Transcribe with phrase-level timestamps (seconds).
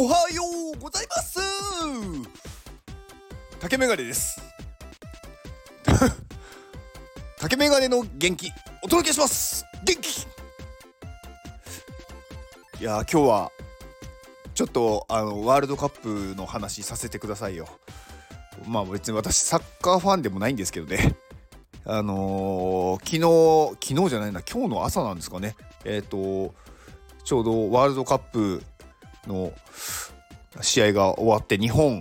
[0.00, 0.42] おはよ
[0.76, 1.40] うございます。
[3.58, 4.40] 竹メガネです。
[7.40, 9.64] 竹メガネの元気お届けします。
[9.82, 10.20] 元気。
[12.80, 13.50] いや今日は
[14.54, 17.66] ちょっとあのワールドカップの話させてくださいよ。
[18.68, 21.16] まあ別に私サッカーファンでもないんですけどね。
[21.84, 25.56] あのー、昨日昨日じゃないな今日の朝なんですかね。
[25.84, 26.54] えっ、ー、と
[27.24, 28.62] ちょうどワールドカップ
[29.28, 29.52] の
[30.60, 32.00] 試合が終わって日本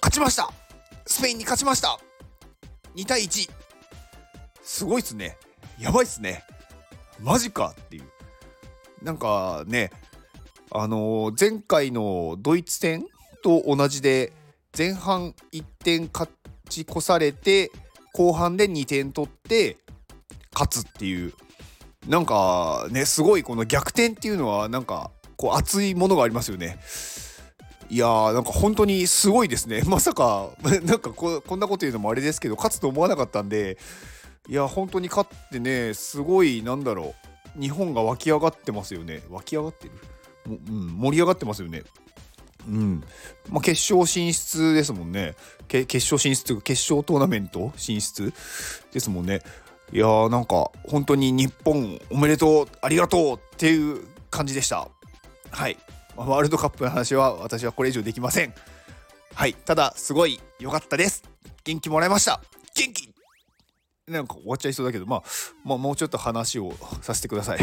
[0.00, 0.50] 勝ちました。
[1.04, 1.98] スペインに勝ちました。
[2.96, 3.50] 2対1
[4.62, 5.36] すごいっすね。
[5.78, 6.44] やばいっすね。
[7.20, 8.04] マジかっていう。
[9.02, 9.90] なんかね
[10.70, 13.06] あのー、前回のドイツ戦
[13.42, 14.32] と同じで
[14.76, 16.30] 前半1点勝
[16.68, 17.70] ち越されて
[18.12, 19.76] 後半で2点取って
[20.52, 21.34] 勝つっていう。
[22.08, 26.78] なんかねすごいこの逆転っていうのはなんかこう熱いものがありますよね。
[27.88, 29.82] いやーなんか本当にすごいですね。
[29.86, 30.50] まさか
[30.84, 33.78] なんかこんなこと言うのもあれですけど勝つと思わなかったんで
[34.48, 37.14] いや本当に勝ってねすごいなんだろ
[37.56, 37.60] う。
[37.60, 39.22] 日本が湧き上がってますよね。
[39.30, 39.92] 湧き上がってる、
[40.46, 41.84] うん、盛り上がってますよね。
[42.68, 43.04] うん。
[43.48, 45.34] まあ、決勝進出ですもんね。
[45.68, 48.32] 決勝進出というか決勝トーナメント進出
[48.92, 49.40] ですもんね。
[49.92, 54.88] いやーなんか本当に日本おめでとうありがとうっていう感じでした。
[55.50, 55.76] はい。
[56.16, 58.54] ワールドカップの話は私はこれ以上できません。
[59.34, 59.54] はい。
[59.54, 61.22] ただすごい良かったです。
[61.64, 62.40] 元気もらいました。
[62.74, 63.12] 元気！
[64.06, 65.22] なんか終わっちゃいそうだけど、まあ、
[65.64, 67.58] まあもうちょっと話をさせてください。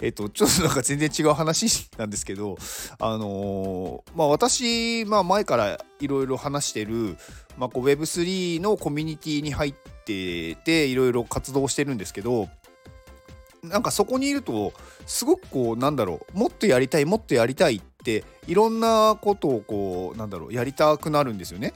[0.00, 2.58] えっと、ちょっとなんか全然違う話なんですけど、
[2.98, 7.16] あのー、まあ私、まあ前からいろいろ話してる、
[7.56, 12.48] まあこう Web3 のコミュニティに入ってて、いろいろ活動してるんですけど、
[13.68, 14.72] なんかそこにいると
[15.06, 21.74] すごくこうなんだろうもっとやりたいもっとやりたいっていろんなことをこうなんだろうやりたくなるんですよね。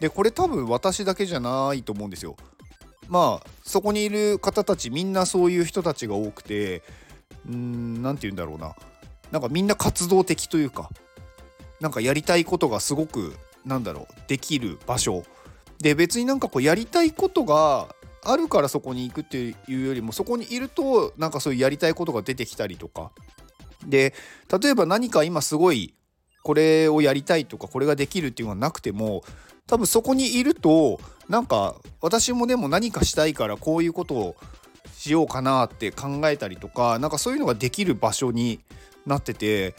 [0.00, 2.36] でこれ多分私だけじゃないと思うんですよ。
[3.08, 6.82] まあそこにいる方たちみんなそういう人たちが多くて
[7.48, 8.74] うん何て言うんだろうな
[9.30, 10.90] なんかみんな活動的というか
[11.80, 13.34] なんかやりたいことがすごく
[13.64, 15.24] なんだろうできる場所
[15.80, 17.94] で別になんかこうやりたいことが
[18.24, 23.10] あるからそこに行くっていうよりもそこにいるとなんかそういうやりたいことが出てきたりとか
[23.86, 24.14] で
[24.60, 25.94] 例えば何か今すごい
[26.42, 29.22] これをやりたいとかこれができるっていうのがなくても
[29.66, 34.36] 多分そこにいるとなんか私もでも何かしたいからこういうことを
[34.94, 38.60] しようかなって考えたりとかなんかそういうのができる場所に
[39.06, 39.74] なってて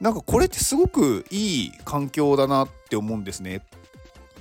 [0.00, 3.62] なんかこれってすごくいい環境だなって思うんですね。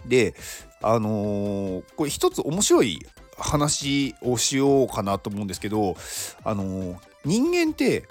[0.06, 0.36] で
[0.82, 3.00] あのー、これ一つ面白い
[3.38, 5.96] 話をしようかなと思うんですけど
[6.44, 8.08] あの人間って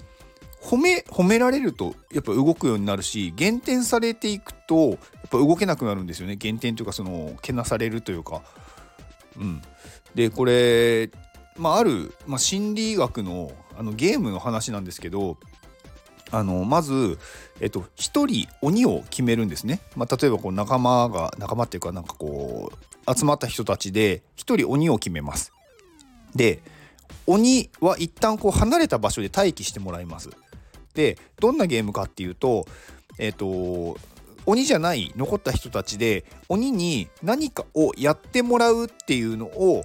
[0.60, 4.98] 褒め褒められるとやっぱ動くようになるし減点されていくとやっ
[5.30, 8.42] ぱ動けなくなるんですよね減点というかそのけなされるというか。
[9.34, 9.62] うん、
[10.14, 11.10] でこれ、
[11.56, 15.38] まあ、ある、まあ、心理学のあのゲームの話なんですけど
[16.32, 17.18] あのまず、
[17.60, 19.80] えっと、1人鬼を決めるんですね。
[19.94, 22.72] まあ、例えばこう仲間が仲間っていうかなんかこ
[23.06, 25.52] う集まった人たちで1人鬼を決めます。
[26.34, 26.62] で
[27.26, 30.30] 鬼は一旦こう離れた場所で待機してもらいます。
[30.94, 32.66] でどんなゲームかっていうと
[33.18, 33.98] えっと
[34.46, 39.84] 鬼じゃない残った人たちで鬼に何かをやってもらうっていうのを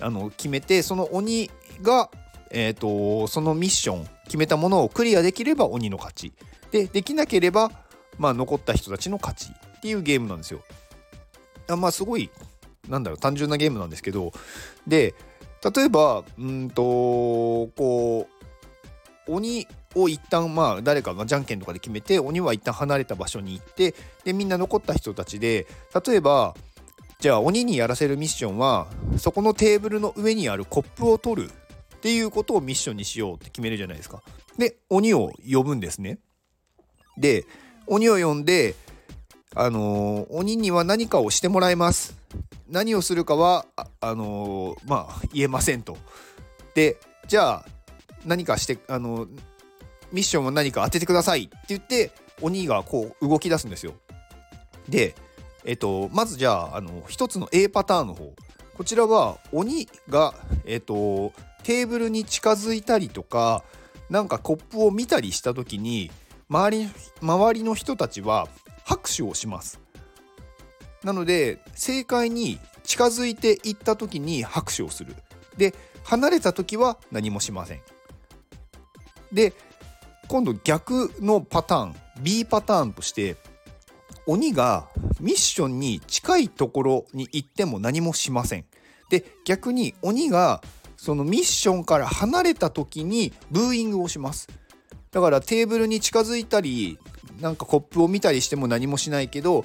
[0.00, 1.50] あの決めてその鬼
[1.82, 2.10] が、
[2.50, 6.32] えーとそのミッション決めたものをクリアできれば鬼の勝ち
[6.70, 7.70] でできなければ、
[8.16, 10.62] まあ、残った人たちの勝ちっていうゲームなんですよ。
[11.68, 12.30] あまあすごい
[12.88, 14.32] なんだろう単純なゲームなんですけど
[14.86, 15.14] で
[15.76, 18.26] 例えばうんとこ
[19.28, 23.94] う鬼を一旦まあ誰かがじゃんけんとかで決めて鬼は一旦離れた場所に行って
[24.24, 25.66] でみんな残った人たちで
[26.06, 26.54] 例えば
[27.18, 28.86] じゃあ鬼にやらせるミッションは
[29.18, 31.50] そこのテーブルの上にあるコップを取る
[32.02, 34.24] っていうことをミッションにしようって決めるじゃないですか。
[34.58, 36.18] で鬼を呼ぶんですね。
[37.16, 37.46] で
[37.86, 38.74] 鬼を呼んで
[39.54, 42.16] あのー、鬼には何かをしてもらいます。
[42.68, 45.96] 何をするかはあ、あのー、まあ言えませんと。
[46.74, 46.96] で
[47.28, 47.64] じゃあ
[48.26, 49.28] 何かしてあのー、
[50.10, 52.10] ミッションは何か当ててくださいって言って
[52.40, 53.94] 鬼がこう動き出すんですよ。
[54.88, 55.14] で
[55.64, 58.34] えっとまずじゃああの一つの A パターンの方
[58.76, 60.34] こちらは鬼が
[60.66, 61.32] えっと
[61.62, 63.64] テーブルに近づいたりとか
[64.10, 66.10] なんかコップを見たりした時に
[66.48, 66.88] 周り
[67.20, 68.48] 周りの人たちは
[68.84, 69.80] 拍手をします。
[71.02, 75.14] なので正解に近づいていった時に拍手をする。
[75.56, 75.74] で
[76.04, 77.80] 離れた時は何もしません。
[79.32, 79.54] で
[80.28, 83.36] 今度逆のパターン B パターンとして
[84.26, 84.88] 鬼が
[85.20, 88.64] ミッションに近いところに行っても何もしません。
[89.10, 90.62] で逆に鬼が
[91.02, 94.48] そのミッションから離れた時にブーイングをします。
[95.10, 96.96] だからテーブルに近づいたり
[97.40, 99.64] なんかコップを見たりしても何もしないけど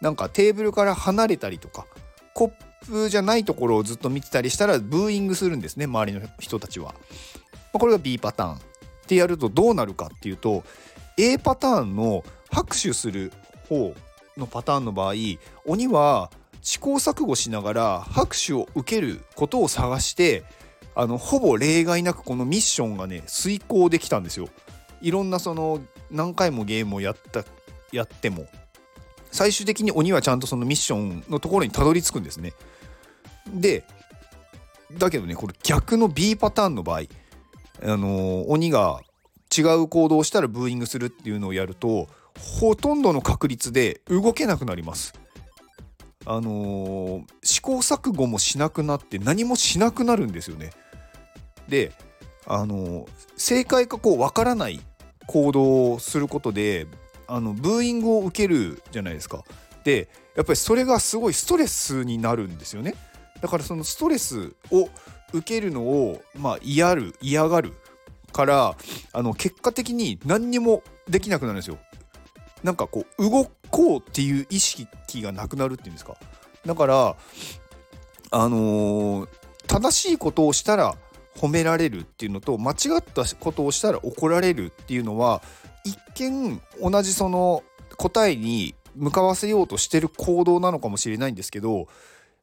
[0.00, 1.84] なんかテーブルから離れたりとか
[2.32, 2.52] コッ
[2.86, 6.94] プじゃないところをずっと見てたりしたらブーイングするんですね周りの人たちは。
[7.72, 8.54] これが B パターン。
[8.54, 8.58] っ
[9.08, 10.62] てやるとどうなるかっていうと
[11.16, 12.22] A パターンの
[12.52, 13.32] 拍手する
[13.68, 13.94] 方
[14.36, 15.14] のパターンの場合
[15.64, 16.30] 鬼は
[16.62, 20.44] 試行錯誤しながら拍手を受けることを探して
[20.98, 24.48] あのほぼ例外なくこのミッションがね遂行できたんですよ。
[25.00, 25.80] いろんなその
[26.10, 27.44] 何回もゲームをやった
[27.92, 28.48] やっても
[29.30, 32.52] 最終的に鬼はちゃんとそのミッションのところにたどり着くんですね。
[33.46, 33.84] で
[34.98, 37.02] だけどねこれ逆の B パターンの場合
[37.80, 39.00] あのー、鬼が
[39.56, 42.08] 違う行動をしたらブーイングするっていうのをやると
[42.58, 45.14] ほとんどの確率で動けなくなります。
[46.26, 50.72] あのー、試行錯誤もしなくなって何もしなくなるんですよね。
[51.68, 51.92] で
[52.46, 53.06] あの、
[53.36, 54.80] 正解かこう分からない
[55.26, 56.86] 行動をすることで
[57.26, 59.44] あのブーイングを受けるじゃないですか。
[59.84, 62.94] でやっぱりそれがすごいストレスになるんですよね。
[63.40, 64.88] だからそのストレスを
[65.32, 67.74] 受けるのをまあ嫌る嫌がる
[68.32, 68.76] から
[69.12, 71.78] あの結果的に何にもできなくなるんですよ。
[72.62, 74.88] なんかこう動こうっていう意識
[75.22, 76.16] がなくなるっていうんですか。
[76.64, 77.16] だから
[78.30, 79.28] あのー、
[79.66, 80.96] 正しいことをしたら
[81.38, 85.40] 褒められるっていうのと間違ったことをしたら怒られるっていうのは
[85.84, 87.62] 一見同じその
[87.96, 91.86] 答えに向かわせようとしてる行動なのかもしれないんですけど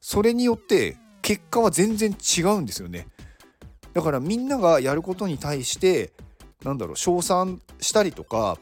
[0.00, 3.08] それによって結果は全然違うんですよね。
[3.92, 6.12] だからみんながやることに対して
[6.62, 8.58] なんだろう称賛したりとか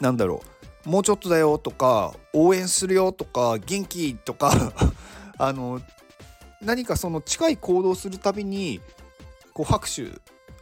[0.00, 0.42] なんだろ
[0.86, 4.72] うもうちょっとだよとか応援するよとか元気とか
[5.38, 5.80] あの
[6.60, 8.80] 何かその近い行動するたびに
[9.54, 10.02] こう拍手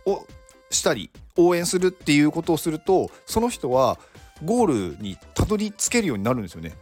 [0.09, 0.27] を
[0.71, 3.99] したり応援するっていうことをするとその人は
[4.45, 6.73] ゴールにたどり着けるようになるんですよね。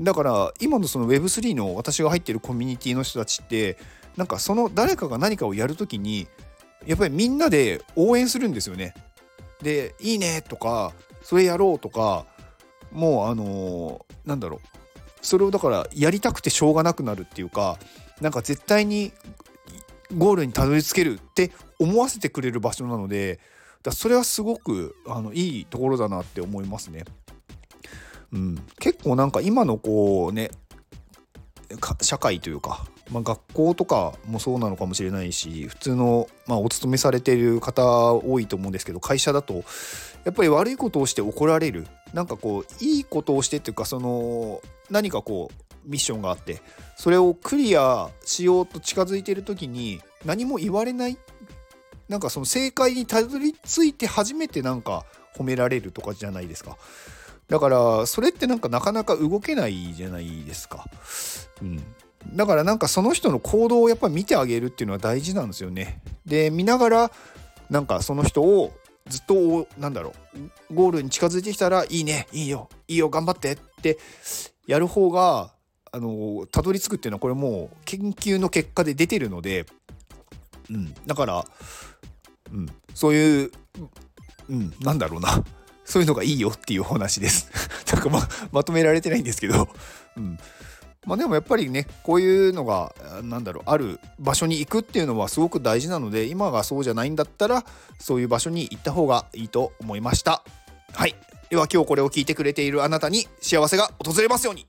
[0.00, 3.78] だから今のその Web3 の私が入ってるコミュニティの人たちって
[4.16, 6.26] なんかその誰かが何かをやるときに
[6.86, 8.94] やっぱりみんなで応援するんですよね。
[9.62, 12.24] で「いいね」とか「それやろう」とか
[12.92, 14.60] もうあのー、なんだろう
[15.20, 17.78] それをだからやりたくてしょうがなくなるっていうか
[18.22, 19.12] なんか絶対に
[20.16, 23.40] ゴールにたどり着けるって思わせてくれる場所なので
[23.82, 27.04] だそれはすごくあのいいところだなって思いますね。
[28.32, 30.50] うん、結構なんか今のこうね
[32.00, 39.64] 社会というか、まあ、学校とかもそうなのかもしれないし普通の、まあ、お勤めされてる方多いと思うんですけど会社だと
[40.24, 44.60] やっぱり悪いことをして怒られるなんかこういいことをしてっていうかその
[44.90, 46.62] 何かこうミッションがあって
[46.96, 51.18] それをクリアしようと近づいてる時に何も言われない
[52.08, 55.04] なんかその正解にたどり着いて初めてなんか
[55.36, 56.76] 褒められるとかじゃないですか。
[57.48, 60.84] だからそれってなんかなかなか動けないじゃないですか。
[61.62, 61.80] うん。
[62.34, 66.02] だからなんかその人の行動をやっぱり見てあげるっていうのは大事なんですよね。
[66.26, 67.10] で見ながら
[67.70, 68.72] なんかその人を
[69.06, 70.12] ずっとなんだろ
[70.70, 73.98] うゴールに近づいてきたら「いいねいいよいいよ頑張って」って
[74.66, 75.52] やる方が
[75.92, 79.66] あのたどり着くっていうのはこれもう研究の結果で出てるので、
[80.70, 81.44] うん、だから、
[82.52, 83.50] うん、そういう、
[84.48, 85.44] うん、なんだろうな
[85.84, 87.50] そういうのがいいよっていうお話です。
[87.92, 89.68] なんかままとめられてないんですけど、
[90.16, 90.38] うん。
[91.04, 97.64] まあでもやっぱりね、こういうのが、なんだろう、ある場所に行くっていうのはすごく大事なので、今がそうじゃないんだったら、
[97.98, 100.44] そういう場所に行った方がいいと思いました。
[100.92, 101.16] はい。
[101.48, 104.68] では今日これを聞いてくれているあなたに幸せが訪れますように。